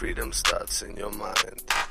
[0.00, 1.89] Freedom starts in your mind.